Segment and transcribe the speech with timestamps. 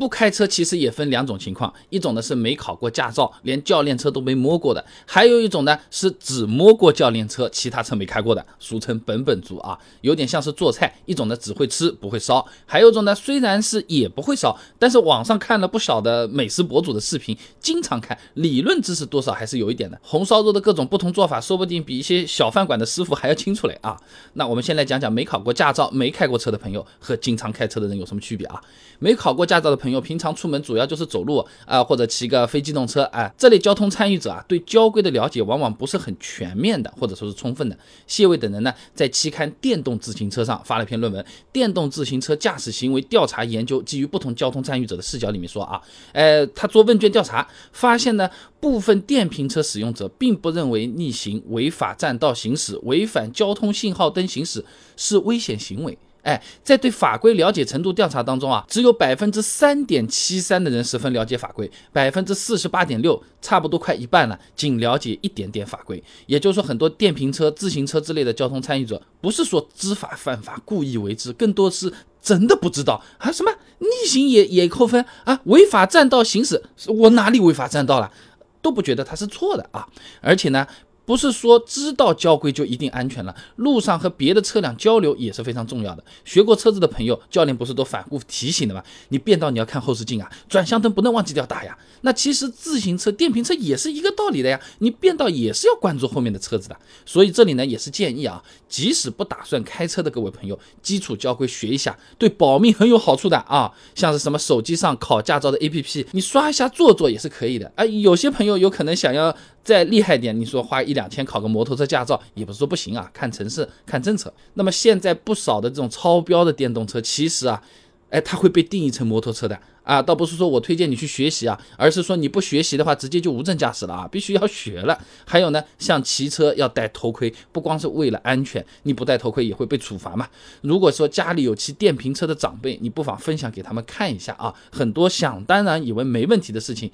[0.00, 20.00] 不开车其实也分两种情况，一种呢是没考过驾照，连教练车都没摸过的；还有一种呢是只摸过教练车，其他车没开过的，俗称本本族啊，有点像是做菜，一种呢只会吃不会烧，还有一种呢虽然是也不会烧，但是网上看了不少的美食博主的视频，经常看，理论知识多少还是有一点的。
[20.02, 24.00] 红烧肉的各种不同做法，说不定比一些小饭馆的师傅还要清楚嘞啊！
[24.32, 28.58] 那我们先来讲讲没考过驾照、没开过车的朋友和经常开车的人有什么区别啊？
[28.98, 37.78] 没考过驾照的朋友，平常出门主要就是走路啊，或者骑个非机动车，哎，这类交通参与者啊，对交规的了解往往不是很全面的，或者说是充分的。
[38.06, 45.80] 谢卫等人呢，在期刊《电动自行车》上发了篇论文，《电动自行车驾驶行为调查研究》，基于不同交通参与者的视角，里面说啊，
[46.12, 48.28] 呃，他做问卷调查，发现呢，
[48.60, 54.64] 部分电瓶车使用者并不认为逆行、违法占道行驶、违反交通信号灯行驶
[54.96, 55.96] 是危险行为。
[56.22, 66.02] 哎，在对法规了解程度调查当中啊，只有百分之三点七三的人十分了解法规，百分之四十八点六，差不多快一半了，仅了解一点点法规。
[66.26, 78.12] 也就是说，很多电瓶车、自行车之类的交通参与者，不是说知法犯法、故意为之，更多是真的不知道啊，什么逆行也也扣分啊，违法占道行驶，我哪里违法占道了，
[78.60, 79.88] 都不觉得它是错的啊，
[80.20, 80.66] 而且呢。
[81.10, 86.04] 不是说知道交规就一定安全了，路上和别的车辆交流也是非常重要的。
[86.24, 88.80] 学过车子的朋友，教练不是都反复提醒的吗？
[89.08, 91.76] 你变道你要看后视镜啊，转向灯不能忘记掉打呀。
[92.02, 96.76] 那其实自行车、电瓶车也是一个道理的呀，你变道也是要关注后面的车子的。
[97.04, 103.72] 所以这里呢也是建议啊，即使不打算开车的各位朋友，基础交规学一下，对保命很有好处的啊。
[103.96, 107.84] 像是什么手机上考驾照的 APP，你刷一下做做也是可以的啊。
[107.84, 109.36] 有些朋友有可能想要。
[109.62, 114.32] 再厉害点，你说花一两千考个摩托车驾照，也不是说不行啊，看城市看政策。
[114.54, 117.62] 那么现在不少的这种超标的电动车，其实啊，
[118.08, 124.98] 哎，它会被定义成摩托车的啊，倒不是说我推荐你去学习啊，而是说你不学习的话，直接就无证驾驶了啊，必须要学了。
[125.26, 130.26] 还有呢，像骑车要戴头盔，不光是为了安全，你不戴头盔也会被处罚嘛。
[130.62, 136.90] 如果说家里有骑电瓶车的长辈，你不妨分享给他们看一下啊，很多想当然以为没问题的事情。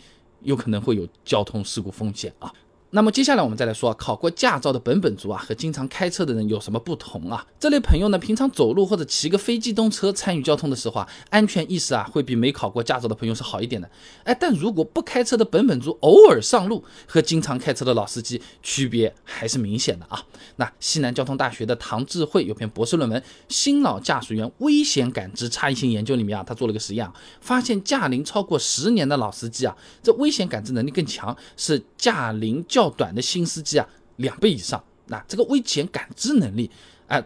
[0.46, 2.52] 有可能会有交通事故风险啊。
[2.96, 7.46] 那么接下来我们再来说，考过驾照的本本族啊和经常开车的人有什么不同啊？
[7.60, 13.90] 这类朋友呢，平常走路或者骑个非机动车参与交通的时候啊，安全意识啊会比没考过驾照的朋友是好一点的。
[14.24, 20.24] 哎，但如果不开车的本本族偶尔上路，和经常开车的老司机区别还是明显的啊。
[20.56, 23.20] 那西南交通大学的唐智慧有篇博士论文
[23.50, 27.06] 《新老驾驶员危险感知差异性研究》里面啊，他做了个实验，
[27.42, 32.90] 发现驾龄超过十年的老司机啊，这危险感知能力更强，是驾龄较。
[32.96, 33.86] 短的新司机啊，
[34.16, 34.82] 两倍以上。
[35.08, 36.70] 那这个危险感知能力，
[37.06, 37.22] 哎，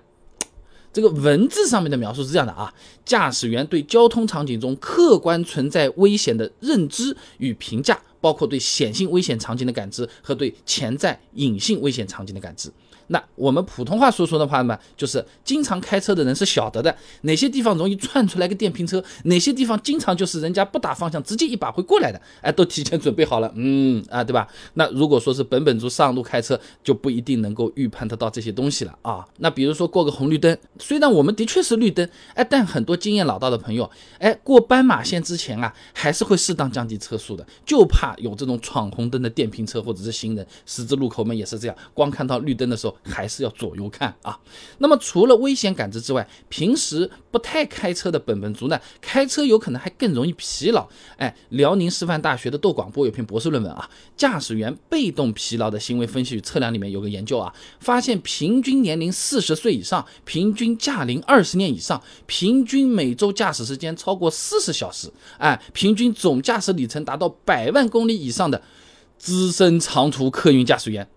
[0.93, 12.71] 这个文字上面的描述是这样的啊：驾驶员对交通场景中客观存在危险的认知与评价，包括对显性危险场景的感知和对潜在隐性危险场景的感知。
[13.13, 24.47] 那我们普通话说说的话嘛，就是经常开车的人是晓得的，哪些地方容易窜出来个电瓶车，哪些地方经常就是人家不打方向直接一把会过来的，哎，都提前准备好了，嗯啊，对吧？
[24.75, 29.27] 那如果说是本本族上路开车，就不一定能够预判得到这些东西了啊。
[29.39, 33.91] 那比如说过个红绿灯，虽然我们的确是绿灯，哎，但很多经验老道的朋友，
[34.21, 40.47] 哎，过斑马线之前啊，还是会适当降低车速的，就怕有这种闯红灯的电瓶车或者是行人。
[40.65, 42.97] 十字路口们也是这样，光看到绿灯的时候。
[43.05, 44.39] 还是要左右看啊。
[44.79, 50.89] 那么除了危险感知之外，平时不太开车的本本族呢，开车有可能还更容易疲劳。
[51.17, 68.61] 哎，辽宁师范大学的窦广波有篇博士论文啊，《驾驶员被动疲劳的行为分析与测量》里面有个研究啊，发现平均年龄四十岁以上，平均驾龄二十年以上，平均每周驾驶时间超过四十小时，哎，平均总驾驶里程达到百万公里以上的
[69.17, 71.09] 资深长途客运驾驶员。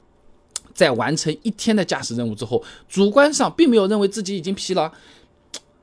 [0.74, 4.92] 在完成一天的驾驶任务之后，主观上并没有认为自己已经疲劳，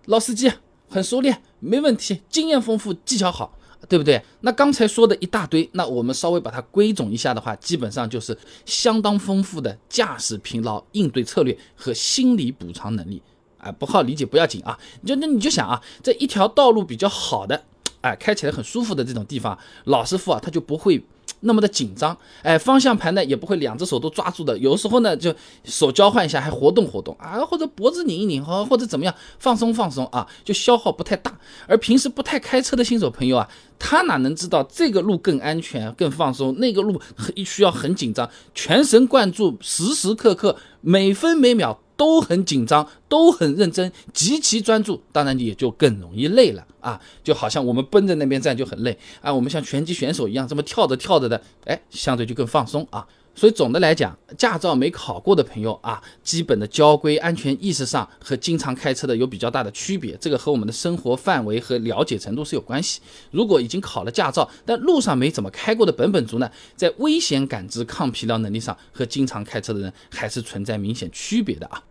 [0.07, 0.51] 老司机
[0.89, 3.57] 很熟练，没问题，经验丰富，技巧好，
[3.89, 4.21] 对不对？
[4.41, 8.37] 那刚才说的一大堆，那我们稍微把它归总一下的话，基本上就是
[8.67, 13.23] 相当丰富的驾驶疲劳应对策略和心理补偿能力。
[13.59, 17.63] 啊，不好理解不要紧啊，你就那你就想啊，这一条道路比较好的，
[18.01, 21.05] 哎，开起来很舒服的这种地方，老师傅啊，他就不会。
[21.41, 25.35] 那么的紧张，哎，方向盘呢也不会两只手都抓住的，有时候呢就
[25.65, 31.37] 手交换一下，还活动活动啊，或者脖子拧一拧，或或者怎么样放松放松啊，就消耗不太大。
[31.67, 33.49] 而平时不太开车的新手朋友啊，
[33.79, 41.81] 他哪能知道这个路更安全、更放松，那个路很需要很紧张，全神贯注，时时刻刻每分每秒。
[42.01, 46.99] 都很紧张，都很认真，极其专注，当然你也就更容易累了啊。
[47.23, 53.07] 就好像我们奔着那边站就很累啊，我们像拳击选手一样这么跳着跳着的，哎，相对就更放松啊。
[53.41, 60.15] 所以总的来讲，驾照没考过的朋友啊，基本的交规安全意识上和经常开车的有比较大的区别。
[60.21, 63.01] 这个和我们的生活范围和了解程度是有关系。
[63.31, 71.83] 如果已经考了驾照，但路上没怎么开过的本本族呢，在危险感知、抗疲劳能力上和经常开车的人还是存在明显区别的啊。